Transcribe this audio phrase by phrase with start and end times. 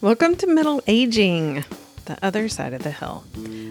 [0.00, 1.64] Welcome to Middle Aging,
[2.06, 3.24] the other side of the hill.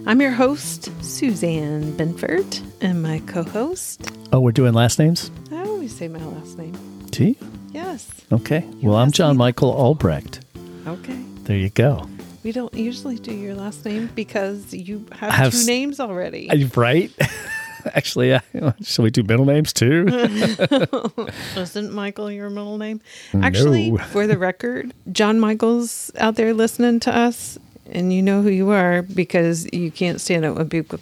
[0.06, 5.30] I'm your host, Susanne Binford, and my co host, Oh, we're doing last names?
[5.50, 6.74] I always say my last name.
[7.10, 7.36] T?
[7.72, 8.08] Yes.
[8.32, 8.64] Okay.
[8.82, 10.40] Well, I'm John me- Michael Albrecht.
[10.86, 11.18] Okay.
[11.44, 12.08] There you go.
[12.44, 16.48] We don't usually do your last name because you have, have two s- names already.
[16.50, 17.10] Are you right?
[17.94, 18.40] Actually, uh,
[18.82, 20.06] shall we do middle names too?
[21.56, 23.00] Isn't Michael your middle name?
[23.34, 23.98] Actually, No.
[23.98, 27.58] for the record, John Michael's out there listening to us,
[27.90, 30.98] and you know who you are because you can't stand it when people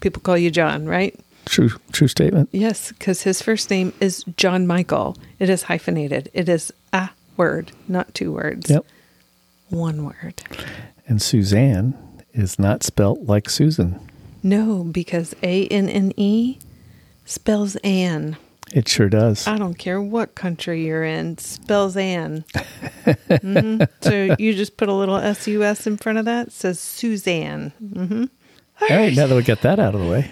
[0.00, 1.18] people call you John, right?
[1.44, 2.48] true, true statement.
[2.52, 5.16] Yes, because his first name is John Michael.
[5.38, 6.30] It is hyphenated.
[6.32, 8.70] It is a word, not two words.
[8.70, 8.86] Yep.
[9.70, 10.40] One word.
[11.08, 11.94] And Susanne
[12.32, 13.98] is not spelt like Susan.
[14.42, 16.58] No, because A N N E
[17.24, 18.36] spells Anne.
[18.72, 19.46] It sure does.
[19.46, 22.44] I don't care what country you're in, spells Anne.
[23.40, 26.52] hmm So you just put a little S U S in front of that, it
[26.52, 27.72] says Susanne.
[27.78, 28.24] hmm
[28.80, 30.30] All right, now that we got that out of the way.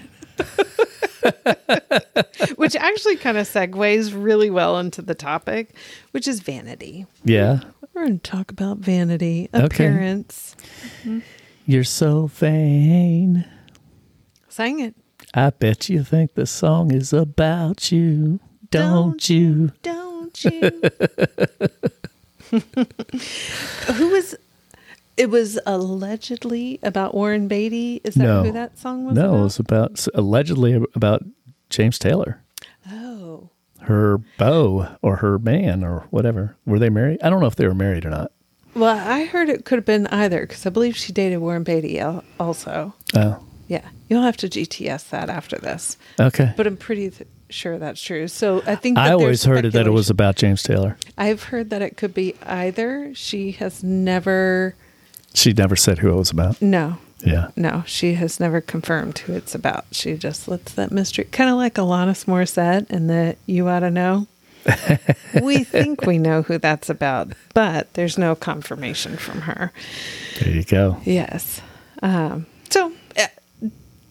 [2.56, 5.74] Which actually kind of segues really well into the topic,
[6.12, 7.06] which is vanity.
[7.24, 7.60] Yeah.
[7.94, 9.64] We're going to talk about vanity, Okay.
[9.64, 10.56] appearance.
[11.66, 13.44] You're so vain.
[14.50, 14.94] Sang it.
[15.32, 19.70] I bet you think the song is about you, don't, you?
[19.82, 20.80] Don't you?
[22.50, 24.34] who was
[25.16, 28.00] it was allegedly about Warren Beatty?
[28.04, 28.42] Is that No.
[28.44, 29.36] who that song was No, about?
[29.38, 31.24] it was about allegedly about
[31.68, 32.40] James Taylor.
[32.90, 33.50] oh.
[33.82, 36.56] her beau or her man or whatever.
[36.66, 37.20] Were they married?
[37.22, 38.32] I don't know if they were married or not.
[38.74, 42.00] Well, I heard it could have been either because I believe she dated Warren Beatty
[42.00, 42.94] also.
[43.14, 46.52] Oh, Yeah, you'll have to GTS that after this, okay.
[46.56, 48.26] but I'm pretty th- sure that's true.
[48.26, 50.96] So I think that I always heard it that it was about James Taylor.
[51.16, 53.14] I've heard that it could be either.
[53.14, 54.74] She has never.
[55.34, 56.60] She never said who it was about.
[56.60, 57.50] No, Yeah.
[57.54, 59.84] no, she has never confirmed who it's about.
[59.92, 63.90] She just lets that mystery, kind of like Alanis Morissette and the "You Ought to
[63.92, 64.26] Know."
[65.42, 69.72] we think we know who that's about, but there's no confirmation from her.
[70.40, 70.96] There you go.
[71.04, 71.60] Yes.
[72.02, 72.92] Um, so,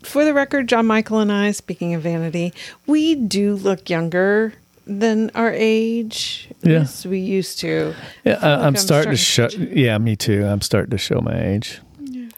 [0.03, 2.53] for the record, John Michael and I, speaking of vanity,
[2.87, 4.53] we do look younger
[4.87, 6.49] than our age.
[6.61, 6.79] Yeah.
[6.79, 7.93] Yes, we used to.
[8.23, 9.47] Yeah, I like I'm starting to show.
[9.49, 10.45] to- Yeah, me too.
[10.45, 11.79] I'm starting to show my age.
[12.01, 12.29] Yeah.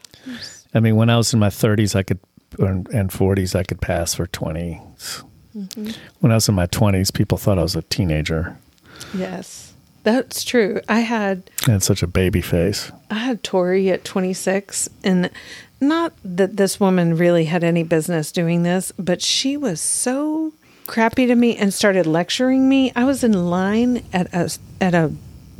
[0.74, 2.18] I mean, when I was in my 30s, I could
[2.58, 5.22] and and 40s, I could pass for 20s.
[5.56, 5.90] Mm-hmm.
[6.20, 8.56] When I was in my 20s, people thought I was a teenager.
[9.14, 10.80] Yes, that's true.
[10.88, 12.92] I had I had such a baby face.
[13.10, 15.30] I had Tori at 26, and
[15.82, 20.52] not that this woman really had any business doing this, but she was so
[20.86, 22.92] crappy to me and started lecturing me.
[22.96, 25.12] I was in line at a at a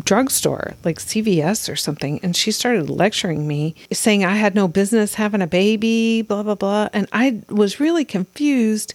[0.03, 5.15] drugstore, like CVS or something, and she started lecturing me, saying I had no business
[5.15, 8.95] having a baby, blah blah blah, and I was really confused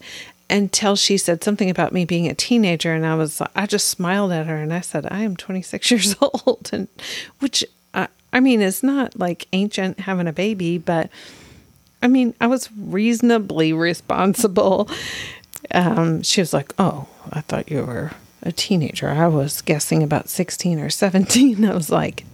[0.49, 4.31] until she said something about me being a teenager and I was I just smiled
[4.31, 6.87] at her and I said I am 26 years old and
[7.39, 7.65] which
[8.33, 11.09] I, mean it's not like ancient having a baby but
[12.01, 14.89] I mean I was reasonably responsible
[15.71, 18.11] um she was like oh I thought you were
[18.43, 22.25] a teenager I was guessing about 16 or 17 I was like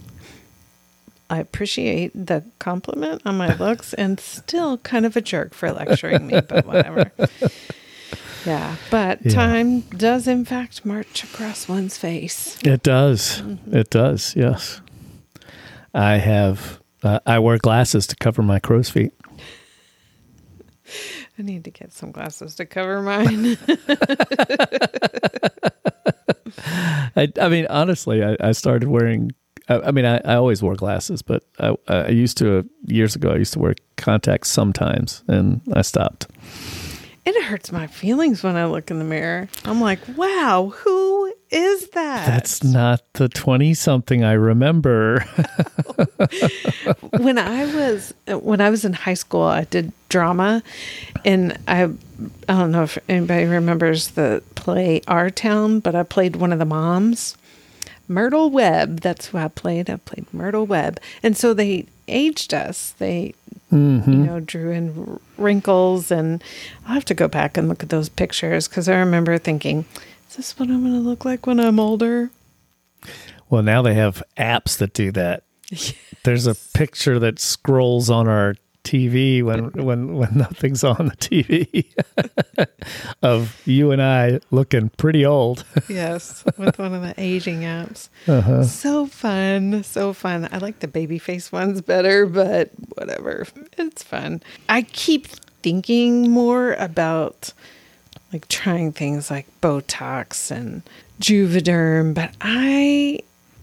[1.29, 6.27] I appreciate the compliment on my looks and still kind of a jerk for lecturing
[6.27, 7.11] me, but whatever.
[8.45, 9.31] Yeah, but Yeah.
[9.31, 12.59] time does in fact march across one's face.
[12.63, 13.41] It does.
[13.41, 13.75] Mm-hmm.
[13.75, 14.35] It does.
[14.35, 14.81] Yes.
[15.93, 16.81] I have.
[17.01, 19.11] Uh, I wear glasses to cover my crow's feet.
[21.37, 23.57] I need to get some glasses to cover mine.
[27.15, 29.31] I, I mean, honestly, I, I started wearing.
[29.69, 33.15] I, I mean, I, I always wore glasses, but I, I used to uh, years
[33.15, 33.31] ago.
[33.31, 36.27] I used to wear contacts sometimes, and I stopped.
[37.25, 39.47] it hurts my feelings when I look in the mirror.
[39.65, 41.12] I'm like, wow, who
[41.53, 42.25] is that?
[42.25, 45.19] That's not the twenty-something I remember.
[47.17, 50.63] when I was when I was in high school, I did drama,
[51.23, 56.37] and I I don't know if anybody remembers the play Our Town, but I played
[56.37, 57.37] one of the moms,
[58.07, 59.01] Myrtle Webb.
[59.01, 59.89] That's who I played.
[59.89, 62.95] I played Myrtle Webb, and so they aged us.
[62.97, 63.35] They
[63.71, 64.25] you mm-hmm.
[64.25, 66.43] know drew in wrinkles, and
[66.85, 69.85] I'll have to go back and look at those pictures because I remember thinking,
[70.33, 72.31] "Is this what I'm going to look like when I'm older?"
[73.49, 75.43] well, now they have apps that do that.
[76.23, 81.85] There's a picture that scrolls on our TV when when when nothing's on the TV
[83.21, 85.65] of you and I looking pretty old.
[85.87, 88.09] Yes, with one of the aging apps.
[88.27, 88.63] Uh-huh.
[88.63, 90.49] So fun, so fun.
[90.51, 93.45] I like the baby face ones better, but whatever.
[93.77, 94.41] It's fun.
[94.67, 95.27] I keep
[95.61, 97.53] thinking more about
[98.33, 100.81] like trying things like Botox and
[101.21, 103.19] Juvederm, but I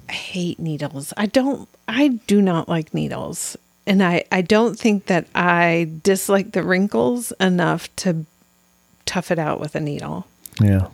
[0.08, 1.12] hate needles.
[1.16, 3.56] I don't I do not like needles.
[3.86, 8.24] And I, I don't think that I dislike the wrinkles enough to
[9.04, 10.26] tough it out with a needle.
[10.60, 10.88] Yeah.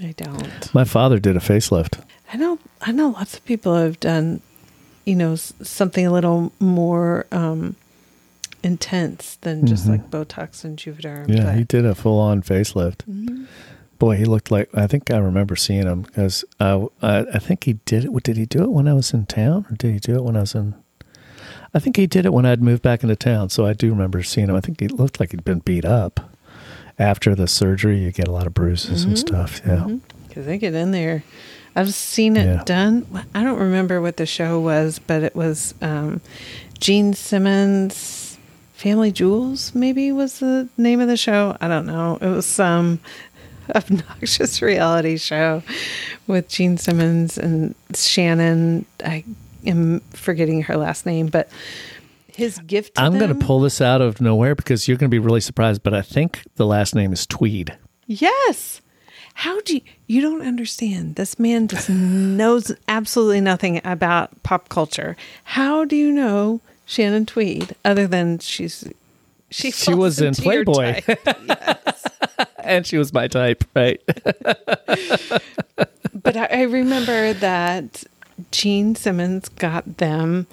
[0.00, 0.74] I don't.
[0.74, 2.02] My father did a facelift.
[2.32, 4.40] I know I know lots of people have done,
[5.04, 7.76] you know, something a little more um,
[8.62, 11.22] intense than just like Botox and Juvederm.
[11.26, 11.32] Mm-hmm.
[11.32, 12.98] Yeah, but- he did a full on facelift.
[13.08, 13.44] Mm-hmm.
[13.98, 17.64] Boy, he looked like I think I remember seeing him because I, I I think
[17.64, 18.22] he did it.
[18.24, 20.36] Did he do it when I was in town, or did he do it when
[20.36, 20.74] I was in?
[21.74, 23.48] I think he did it when I'd moved back into town.
[23.50, 24.56] So I do remember seeing him.
[24.56, 26.30] I think he looked like he'd been beat up.
[26.98, 29.60] After the surgery, you get a lot of bruises and stuff.
[29.66, 29.96] Yeah,
[30.28, 31.22] because they get in there.
[31.74, 32.62] I've seen it Yeah.
[32.64, 33.06] done.
[33.34, 36.20] I don't remember what the show was, but it was um,
[36.80, 37.94] Gene Simmons'
[38.72, 39.74] Family Jewels.
[39.74, 41.56] Maybe was the name of the show.
[41.60, 42.18] I don't know.
[42.20, 43.00] It was some
[43.74, 45.62] obnoxious reality show
[46.26, 48.86] with Gene Simmons and Shannon.
[49.04, 49.24] I
[49.66, 51.48] am forgetting her last name, but
[52.28, 52.96] his gift.
[52.96, 55.40] To I'm going to pull this out of nowhere because you're going to be really
[55.40, 55.82] surprised.
[55.82, 57.76] But I think the last name is Tweed.
[58.06, 58.80] Yes.
[59.34, 61.16] How do you, you don't understand?
[61.16, 65.16] This man just knows absolutely nothing about pop culture.
[65.44, 68.84] How do you know Shannon Tweed other than she's
[69.50, 71.00] she She was in Playboy.
[71.02, 71.28] type.
[72.58, 74.00] and she was my type, right?
[76.14, 78.04] but I, I remember that
[78.50, 80.46] Gene Simmons got them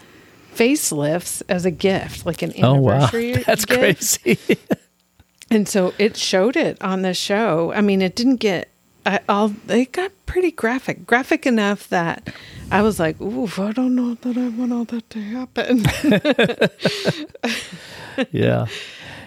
[0.53, 3.33] facelifts as a gift, like an anniversary.
[3.33, 3.79] oh wow, that's gift.
[4.23, 4.37] crazy.
[5.51, 7.71] And so it showed it on the show.
[7.73, 8.69] I mean, it didn't get
[9.05, 9.53] I, all.
[9.67, 12.33] It got pretty graphic, graphic enough that
[12.71, 15.85] I was like, "Ooh, I don't know that I want all that to happen."
[18.31, 18.65] yeah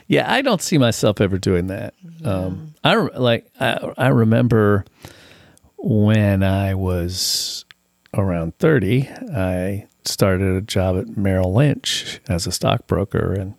[0.06, 4.84] yeah i don't see myself ever doing that um i like I, I remember
[5.78, 7.64] when i was
[8.14, 13.54] around 30 i started a job at merrill lynch as a stockbroker and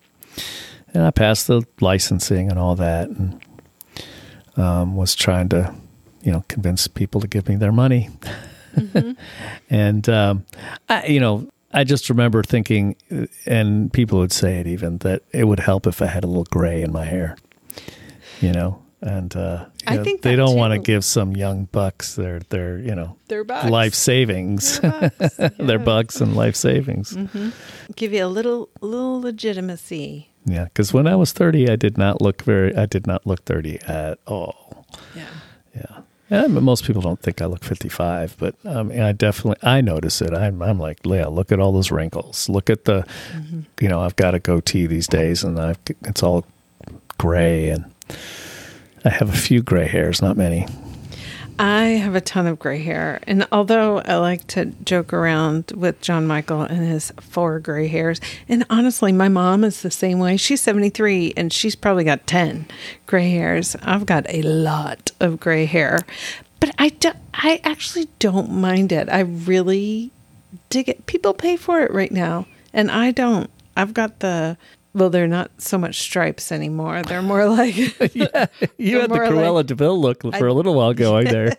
[0.93, 3.41] and i passed the licensing and all that and
[4.55, 5.73] um, was trying to
[6.23, 8.09] you know convince people to give me their money
[9.69, 10.45] and um,
[10.89, 12.95] I, you know, I just remember thinking,
[13.45, 16.45] and people would say it even that it would help if I had a little
[16.45, 17.37] gray in my hair.
[18.41, 22.15] You know, and uh, I know, think they don't want to give some young bucks
[22.15, 23.69] their their you know Their bucks.
[23.69, 27.15] life savings, Their bucks, their bucks and life savings.
[27.95, 30.29] Give you a little, little legitimacy.
[30.45, 32.75] Yeah, because when I was thirty, I did not look very.
[32.75, 34.85] I did not look thirty at all.
[35.15, 35.25] Yeah.
[36.33, 36.41] Yeah.
[36.41, 40.21] Yeah, but most people don't think I look 55, but um, I definitely I notice
[40.21, 40.33] it.
[40.33, 42.49] I'm I'm like, Leah, look at all those wrinkles.
[42.49, 43.05] Look at the,
[43.79, 46.45] you know, I've got a goatee these days, and I've it's all
[47.17, 47.85] gray, and
[49.05, 50.67] I have a few gray hairs, not many.
[51.59, 53.19] I have a ton of gray hair.
[53.27, 58.19] And although I like to joke around with John Michael and his four gray hairs,
[58.49, 60.37] and honestly, my mom is the same way.
[60.37, 62.67] She's 73 and she's probably got 10
[63.05, 63.75] gray hairs.
[63.83, 65.99] I've got a lot of gray hair.
[66.59, 69.09] But I, do, I actually don't mind it.
[69.09, 70.11] I really
[70.69, 71.05] dig it.
[71.05, 73.49] People pay for it right now, and I don't.
[73.75, 74.57] I've got the.
[74.95, 77.01] Well, they're not so much stripes anymore.
[77.01, 77.75] They're more like
[78.15, 78.45] yeah,
[78.77, 81.53] you had the more like- Cruella de Vil look for a little while going there.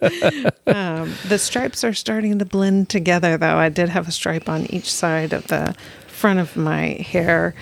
[0.66, 3.56] Um, the stripes are starting to blend together, though.
[3.56, 5.74] I did have a stripe on each side of the
[6.06, 7.54] front of my hair.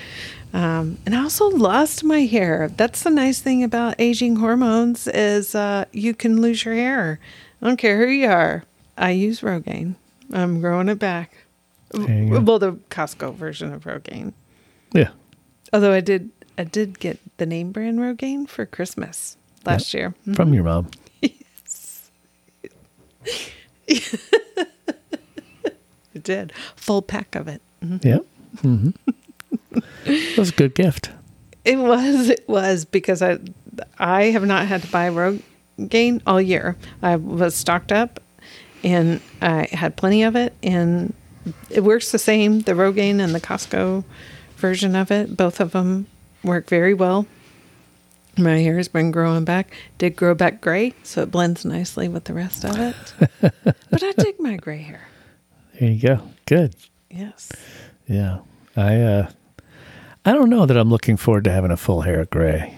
[0.53, 2.71] Um, and I also lost my hair.
[2.77, 7.19] That's the nice thing about aging hormones is uh, you can lose your hair.
[7.63, 8.65] I don't care who you are.
[8.99, 9.95] I use Rogaine.
[10.33, 11.33] I'm growing it back.
[11.93, 12.41] There you go.
[12.41, 14.35] Well, the Costco version of Rogaine.
[14.93, 15.11] Yeah,
[15.73, 20.15] Although I did, I did get the name brand Rogaine for Christmas last year.
[20.35, 20.91] from your mom.
[26.13, 27.63] It did full pack of it.
[28.03, 28.19] Yeah,
[28.61, 28.91] hmm
[29.73, 31.11] that was a good gift.
[31.65, 32.29] It was.
[32.31, 33.39] It was because I,
[33.99, 36.77] I have not had to buy Rogaine all year.
[37.03, 38.19] I was stocked up,
[38.83, 41.15] and I had plenty of it, and
[41.71, 42.61] it works the same.
[42.61, 44.05] The Rogaine and the Costco
[44.61, 46.07] version of it, both of them
[46.45, 47.27] work very well.
[48.39, 49.75] My hair has been growing back.
[49.99, 53.15] Did grow back gray, so it blends nicely with the rest of it.
[53.91, 55.09] but I dig my gray hair.
[55.79, 56.23] There you go.
[56.47, 56.75] Good.
[57.11, 57.51] Yes.
[58.07, 58.39] Yeah.
[58.77, 59.31] I uh
[60.25, 62.77] I don't know that I'm looking forward to having a full hair of gray,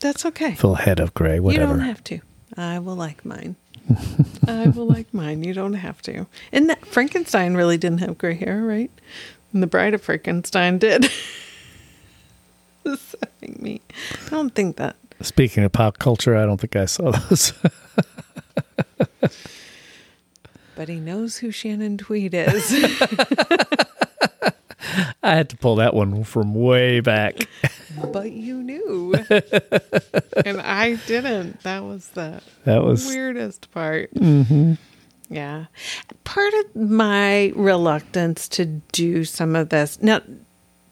[0.00, 0.54] That's okay.
[0.54, 1.72] full head of gray, whatever.
[1.74, 2.20] You don't have to.
[2.56, 3.56] I will like mine.
[4.48, 5.44] I will like mine.
[5.44, 6.26] You don't have to.
[6.50, 8.90] And that Frankenstein really didn't have gray hair, right?
[9.52, 11.10] And the Bride of Frankenstein did.
[13.58, 13.80] Me.
[14.26, 14.96] I don't think that.
[15.20, 17.52] Speaking of pop culture, I don't think I saw those.
[20.74, 22.72] But he knows who Shannon Tweed is.
[25.24, 27.48] I had to pull that one from way back.
[28.12, 29.12] but you knew.
[30.46, 31.64] and I didn't.
[31.64, 34.14] That was the That was weirdest part.
[34.14, 34.74] Mm-hmm.
[35.28, 35.66] Yeah.
[36.24, 40.00] Part of my reluctance to do some of this.
[40.00, 40.20] Now,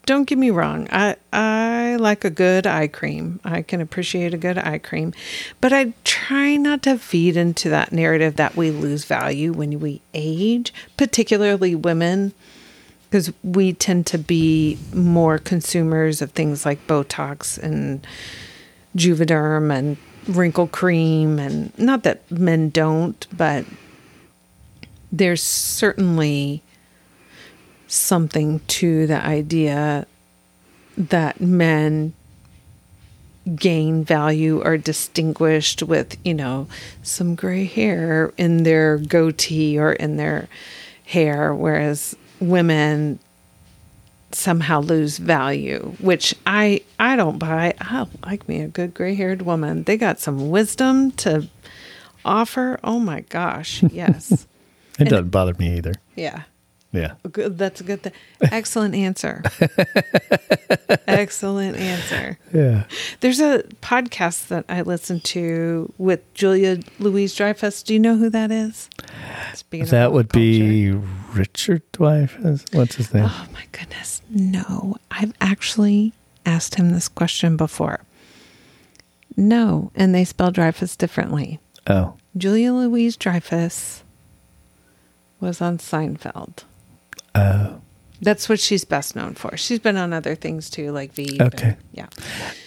[0.05, 0.87] don't get me wrong.
[0.91, 3.39] I I like a good eye cream.
[3.43, 5.13] I can appreciate a good eye cream,
[5.59, 10.01] but I try not to feed into that narrative that we lose value when we
[10.13, 12.33] age, particularly women,
[13.09, 18.07] because we tend to be more consumers of things like Botox and
[18.95, 23.65] Juvederm and wrinkle cream, and not that men don't, but
[25.11, 26.61] there's certainly
[27.87, 30.05] something to the idea
[30.97, 32.13] that men
[33.55, 36.67] gain value or distinguished with, you know,
[37.01, 40.49] some gray hair in their goatee or in their
[41.05, 43.19] hair, whereas women
[44.31, 47.73] somehow lose value, which I I don't buy.
[47.79, 49.83] I like me a good gray haired woman.
[49.83, 51.47] They got some wisdom to
[52.25, 52.79] offer.
[52.83, 54.45] Oh my gosh, yes.
[54.99, 55.93] It doesn't bother me either.
[56.15, 56.43] yeah.
[56.93, 57.15] Yeah.
[57.31, 57.57] Good.
[57.57, 58.13] That's a good thing.
[58.41, 59.43] Excellent answer.
[61.07, 62.39] Excellent answer.
[62.53, 62.85] Yeah.
[63.19, 67.83] There's a podcast that I listen to with Julia Louise Dreyfus.
[67.83, 68.89] Do you know who that is?
[69.53, 70.39] Speaking That would culture.
[70.39, 70.91] be
[71.33, 72.73] Richard Dreyfuss.
[72.73, 73.25] What's his name?
[73.27, 74.21] Oh my goodness.
[74.29, 76.13] No, I've actually
[76.45, 77.99] asked him this question before.
[79.35, 81.59] No, and they spell Dreyfus differently.
[81.85, 82.15] Oh.
[82.35, 84.03] Julia Louise Dreyfus
[85.39, 86.63] was on Seinfeld.
[87.35, 87.81] Oh.
[88.21, 89.55] That's what she's best known for.
[89.57, 91.39] She's been on other things too, like Veep.
[91.41, 91.67] Okay.
[91.69, 92.07] and- yeah.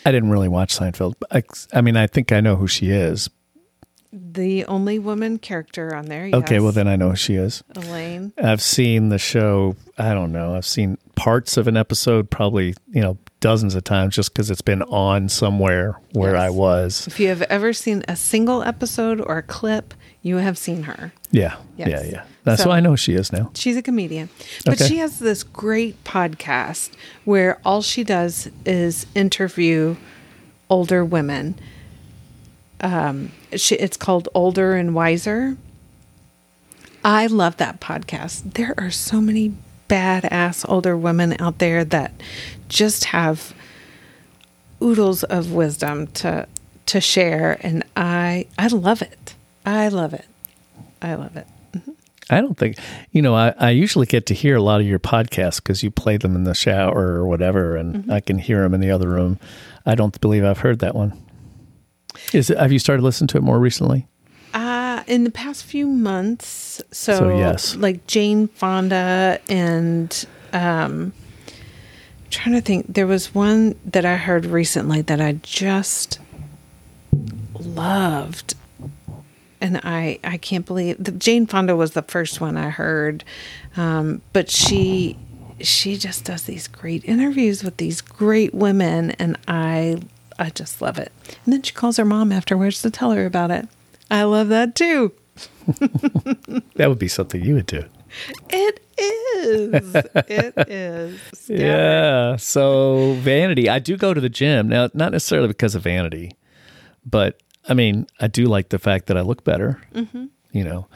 [0.06, 1.14] I didn't really watch Seinfeld.
[1.30, 3.28] I, I mean, I think I know who she is.
[4.12, 6.28] The only woman character on there.
[6.32, 6.62] Okay, yes.
[6.62, 7.62] well then I know who she is.
[7.76, 8.32] Elaine.
[8.42, 9.76] I've seen the show.
[9.98, 10.56] I don't know.
[10.56, 14.62] I've seen parts of an episode, probably you know dozens of times, just because it's
[14.62, 16.42] been on somewhere where Yes.
[16.42, 17.06] I was.
[17.06, 21.12] If you have ever seen a single episode or a clip, you have seen her.
[21.30, 21.88] Yeah, Yes.
[21.88, 22.24] yeah, yeah.
[22.44, 23.50] That's So- why I know she is now.
[23.54, 24.28] She's a comedian.
[24.64, 24.88] But Okay.
[24.88, 26.90] she has this great podcast
[27.24, 29.96] where all she does is interview
[30.70, 31.56] older women.
[32.80, 35.56] Um, she, it's called Older and Wiser.
[37.04, 38.54] I love that podcast.
[38.54, 39.54] There are so many
[39.88, 42.12] badass older women out there that
[42.68, 43.52] just have
[44.82, 46.46] oodles of wisdom to
[46.86, 49.34] to share and I I love it.
[49.66, 50.24] I love it.
[51.02, 51.46] I love it.
[52.30, 52.78] I don't think
[53.10, 53.34] you know.
[53.34, 56.34] I, I usually get to hear a lot of your podcasts because you play them
[56.36, 58.12] in the shower or whatever, and Mm-hmm.
[58.12, 59.38] I can hear them in the other room.
[59.84, 61.12] I don't believe I've heard that one.
[62.32, 62.58] Is it?
[62.58, 64.06] Have you started listening to it more recently?
[64.54, 67.76] Uh, in the past few months, so, So, yes.
[67.76, 71.12] like Jane Fonda and um,
[72.30, 76.18] trying to think, there was one that I heard recently that I just
[77.58, 78.54] loved,
[79.60, 83.24] and I I can't believe the Jane Fonda was the first one I heard,
[83.76, 85.18] um, but she
[85.60, 90.00] she just does these great interviews with these great women, and I
[90.38, 91.12] I just love it.
[91.44, 93.68] And then she calls her mom afterwards to tell her about it.
[94.10, 95.12] I love that too.
[96.76, 97.84] That would be something you would do.
[98.48, 99.94] It is.
[99.94, 101.20] it is.
[101.34, 101.60] Scary.
[101.60, 102.36] Yeah.
[102.36, 103.68] So vanity.
[103.68, 106.32] I do go to the gym now, not necessarily because of vanity,
[107.04, 107.40] but
[107.70, 109.80] I mean, I do like the fact that I look better.
[109.94, 110.26] Mm-hmm.
[110.52, 110.86] You know,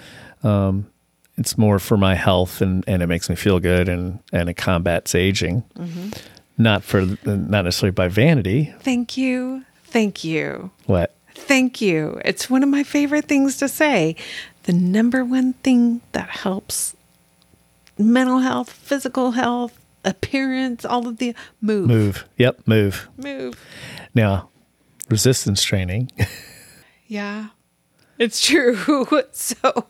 [0.42, 0.90] um,
[1.38, 4.54] it's more for my health and, and it makes me feel good and, and it
[4.54, 5.64] combats aging.
[6.58, 8.74] Not for not necessarily by vanity.
[8.80, 9.64] Thank you.
[9.84, 10.70] Thank you.
[10.86, 11.14] What?
[11.34, 12.20] Thank you.
[12.24, 14.16] It's one of my favorite things to say.
[14.64, 16.96] The number one thing that helps
[17.98, 21.88] mental health, physical health, appearance, all of the move.
[21.88, 22.24] Move.
[22.38, 22.66] Yep.
[22.66, 23.08] Move.
[23.16, 23.60] Move.
[24.14, 24.48] Now,
[25.08, 26.10] resistance training.
[27.14, 27.50] Yeah,
[28.18, 29.06] it's true.
[29.30, 29.84] so,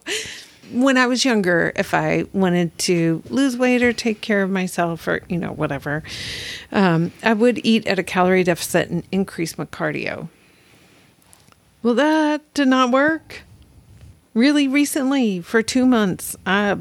[0.70, 5.08] when I was younger, if I wanted to lose weight or take care of myself
[5.08, 6.02] or, you know, whatever,
[6.70, 10.28] um, I would eat at a calorie deficit and increase my cardio.
[11.82, 13.40] Well, that did not work.
[14.34, 16.76] Really recently, for two months, I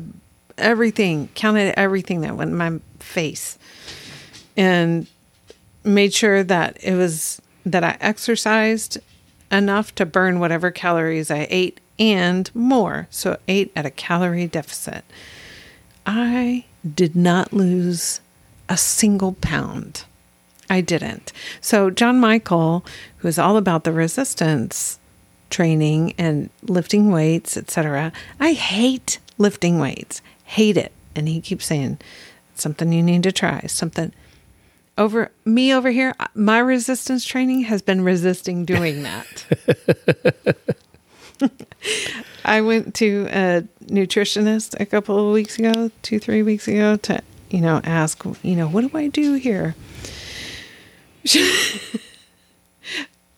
[0.57, 3.57] everything counted everything that went in my face.
[4.57, 5.07] and
[5.85, 9.00] made sure that it was that I exercised
[9.53, 13.07] enough to burn whatever calories I ate and more.
[13.10, 15.05] So ate at a calorie deficit.
[16.05, 18.19] I did not lose
[18.67, 20.05] a single pound.
[20.69, 21.31] I didn't.
[21.62, 22.83] So John Michael,
[23.17, 25.00] who is all about the resistance
[25.50, 28.12] training and lifting weights, etc.
[28.39, 30.22] I hate lifting weights.
[30.45, 30.91] Hate it.
[31.15, 32.00] And he keeps saying
[32.55, 33.62] something you need to try.
[33.67, 34.12] Something
[34.97, 39.45] over me over here, uh, my resistance training has been resisting doing that.
[42.45, 47.21] I went to a nutritionist a couple of weeks ago, two, three weeks ago, to,
[47.50, 49.75] you know, ask, you know, what do I do here?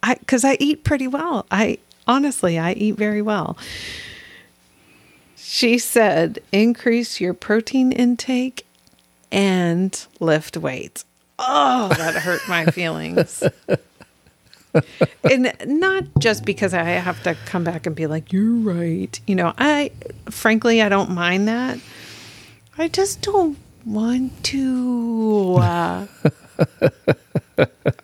[0.03, 1.45] I, cause I eat pretty well.
[1.51, 3.57] I honestly, I eat very well.
[5.35, 8.65] She said, increase your protein intake
[9.31, 11.05] and lift weights.
[11.39, 13.43] Oh, that hurt my feelings.
[15.29, 19.19] and not just because I have to come back and be like, you're right.
[19.27, 19.91] You know, I,
[20.29, 21.79] frankly, I don't mind that.
[22.77, 25.57] I just don't want to.
[25.59, 26.07] Uh,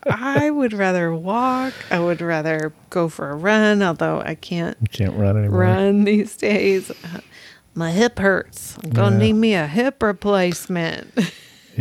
[0.06, 1.74] I would rather walk.
[1.90, 4.78] I would rather go for a run, although I can't.
[4.82, 5.60] You can't run anymore.
[5.60, 6.92] Run these days.
[7.74, 8.78] My hip hurts.
[8.84, 9.22] I'm gonna Yeah.
[9.24, 11.08] need me a hip replacement.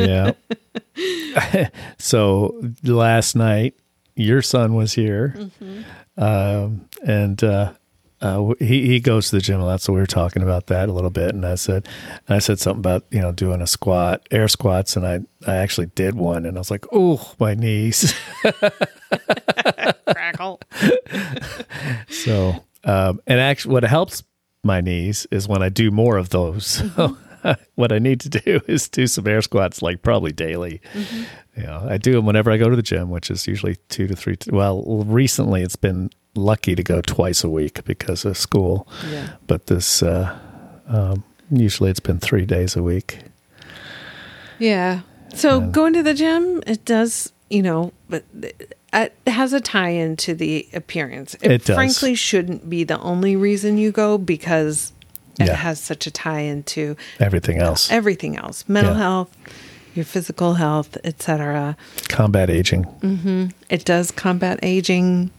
[0.08, 1.68] Yeah.
[1.98, 3.74] so last night,
[4.16, 5.50] your son was here,
[6.16, 7.72] um, and uh,
[8.20, 9.60] uh, he he goes to the gym.
[9.60, 11.34] a lot, so we were talking about that a little bit.
[11.34, 11.88] And I said,
[12.28, 15.86] I said something about you know doing a squat, air squats, and I I actually
[15.86, 18.14] did one, and I was like, oh, my knees.
[20.06, 20.60] Crackle.
[22.08, 24.22] So, um, and actually, what helps
[24.62, 26.66] my knees is when I do more of those.
[26.66, 27.16] So,
[27.74, 30.80] what I need to do is do some air squats, like probably daily.
[31.56, 34.06] You know, I do them whenever I go to the gym, which is usually two
[34.06, 34.36] to three.
[34.50, 39.30] well, recently it's been lucky to go twice a week because of school, Yeah.
[39.46, 40.38] but this uh,
[40.88, 43.18] um, usually it's been three days a week.
[44.58, 45.00] Yeah.
[45.34, 48.24] So going to the gym, it does, you know, but
[48.92, 51.34] it has a tie into the appearance.
[51.42, 51.76] It, It does.
[51.76, 54.92] frankly shouldn't be the only reason you go because
[55.40, 55.54] it Yeah.
[55.56, 59.00] has such a tie into Everything else, everything else mental Yeah.
[59.00, 59.36] health,
[59.94, 61.76] your physical health, etc.
[62.08, 62.86] combat aging.
[63.68, 65.30] It does combat aging.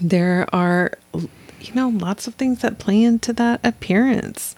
[0.00, 4.54] There are, you know, lots of things that play into that appearance.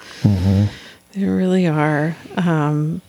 [1.15, 2.17] There really are.
[2.37, 3.01] Um,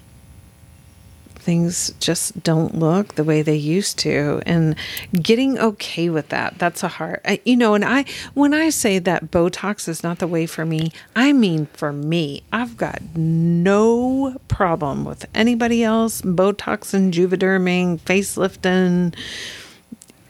[1.39, 4.75] things just don't look the way they used to, and
[5.13, 6.59] getting okay with that.
[6.59, 7.73] That's a hard, you know.
[7.73, 11.67] And I, when I say that Botox is not the way for me, I mean
[11.73, 12.43] for me.
[12.51, 19.15] I've got no problem with anybody else Botox and Juvederming, facelifting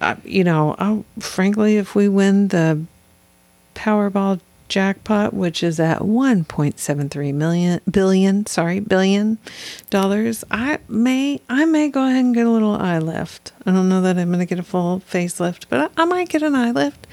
[0.02, 2.82] uh, you know, i frankly, if we win the
[3.76, 9.38] Powerball jackpot, which is at 1.73 million billion, sorry, billion
[9.90, 13.52] dollars, I may I may go ahead and get a little eye lift.
[13.66, 16.30] I don't know that I'm going to get a full facelift, but I, I might
[16.30, 17.08] get an eye lift.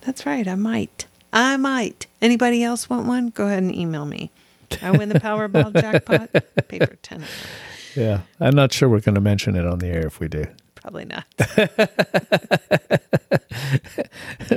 [0.00, 1.06] That's right, I might.
[1.32, 2.06] I might.
[2.20, 3.28] Anybody else want one?
[3.28, 4.30] Go ahead and email me.
[4.82, 6.30] I win the Powerball jackpot.
[6.68, 7.24] Paper ten.
[7.94, 10.46] Yeah, I'm not sure we're going to mention it on the air if we do.
[10.74, 11.26] Probably not.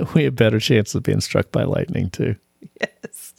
[0.16, 2.36] we have better chance of being struck by lightning too.
[2.82, 3.34] Yes.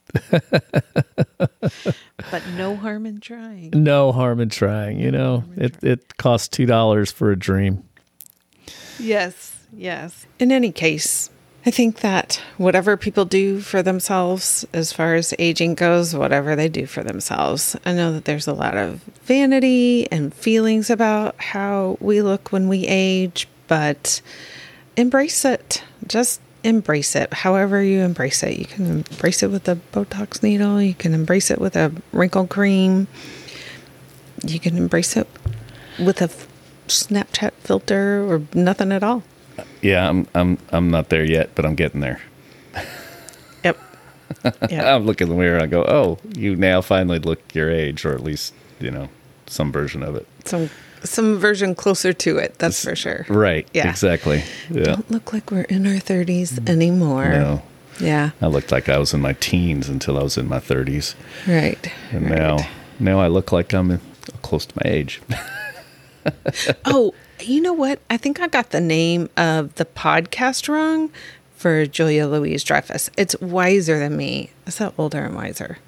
[2.31, 3.71] but no harm in trying.
[3.75, 4.99] No harm in trying.
[4.99, 7.85] You know, it it costs two dollars for a dream.
[8.99, 10.27] Yes, yes.
[10.39, 11.31] In any case,
[11.67, 16.69] I think that whatever people do for themselves as far as aging goes, whatever they
[16.69, 21.99] do for themselves, I know that there's a lot of vanity and feelings about how
[22.01, 24.23] we look when we age, but
[24.97, 25.83] embrace it.
[26.07, 27.33] Just embrace it.
[27.33, 28.59] However, you embrace it.
[28.59, 32.47] You can embrace it with a Botox needle, you can embrace it with a wrinkle
[32.47, 33.07] cream,
[34.45, 35.29] you can embrace it
[35.99, 36.29] with a
[36.89, 39.23] Snapchat filter or nothing at all.
[39.81, 42.21] Yeah, I'm I'm I'm not there yet, but I'm getting there.
[43.65, 43.79] Yep.
[44.71, 47.71] Yeah, I'm looking in the mirror and I go, "Oh, you now finally look your
[47.71, 49.09] age, or at least you know
[49.47, 50.69] some version of it." some
[51.07, 53.27] some version closer to it, that's for sure.
[53.29, 53.67] Right.
[53.73, 53.89] Yeah.
[53.91, 54.43] Exactly.
[54.71, 54.85] Yeah.
[54.85, 56.69] Don't look like we're in our 30s mm.
[56.69, 57.29] anymore.
[57.29, 57.63] No,
[58.01, 58.31] Yeah.
[58.41, 61.15] I looked like I was in my teens until I was in my 30s,
[61.47, 61.91] Right.
[62.13, 62.39] and right.
[62.39, 62.59] now
[62.99, 64.01] now I look like I'm
[64.43, 65.21] close to my age.
[66.85, 68.01] Oh, you know what?
[68.11, 71.11] I think I got the name of the podcast wrong
[71.55, 73.11] for Julia Louise Dreyfus.
[73.17, 74.51] It's Wiser Than Me.
[74.67, 75.79] It's that older and wiser.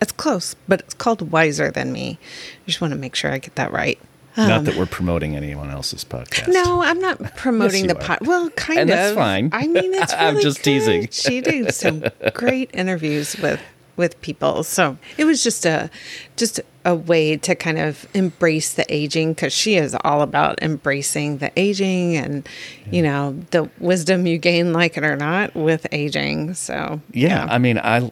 [0.00, 2.18] It's close, but it's called Wiser Than Me.
[2.62, 3.98] I just want to make sure I get that right.
[4.36, 6.48] Not um, that we're promoting anyone else's podcast.
[6.52, 8.18] No, I'm not promoting Yes, the you pod.
[8.26, 8.96] Well, kind And of.
[8.96, 9.50] that's fine.
[9.52, 10.64] I mean, it's really I'm just good.
[10.64, 11.08] teasing.
[11.10, 13.60] She did some great interviews with
[13.96, 14.64] with people.
[14.64, 15.88] So it was just a
[16.36, 21.38] just a way to kind of embrace the aging because she is all about embracing
[21.38, 22.46] the aging and
[22.90, 26.54] you know the wisdom you gain, like it or not, with aging.
[26.54, 28.10] So yeah, I mean, I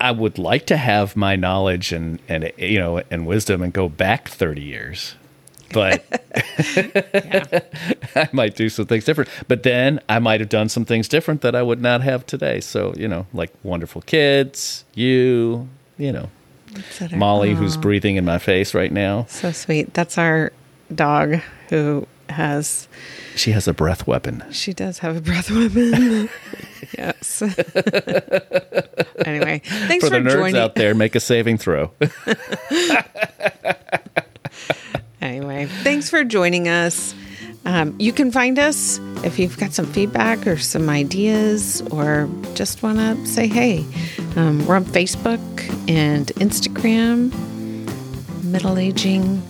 [0.00, 3.88] I would like to have my knowledge and and you know and wisdom and go
[3.88, 5.16] back thirty years,
[5.72, 6.04] but
[8.16, 9.30] I might do some things different.
[9.48, 12.60] But then I might have done some things different that I would not have today.
[12.60, 16.30] So you know, like wonderful kids, you, you know.
[17.12, 19.26] Molly, who's breathing in my face right now.
[19.28, 19.94] so sweet.
[19.94, 20.52] That's our
[20.92, 22.88] dog who has
[23.36, 24.42] She has a breath weapon.
[24.50, 26.28] She does have a breath weapon.
[26.98, 27.42] yes.
[29.24, 30.56] anyway, thanks For for, the nerds joining.
[30.56, 31.92] out there, make a saving throw.
[35.64, 37.14] Anyway, thanks for joining us.
[37.66, 42.82] Um, you can find us if you've got some feedback or some ideas or just
[42.82, 43.86] want to say hey.
[44.36, 45.38] Um, we're on Facebook
[45.88, 47.32] and Instagram,
[48.44, 49.42] Middle Aging,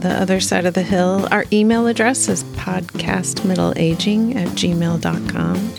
[0.00, 1.28] the other side of the hill.
[1.30, 5.74] Our email address is podcastmiddleaging at gmail.com.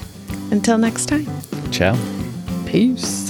[0.52, 1.28] Until next time,
[1.72, 1.98] Ciao.
[2.68, 3.29] peace.